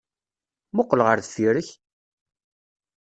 Mmuqqel 0.71 1.01
ɣer 1.03 1.17
deffir-k! 1.19 1.69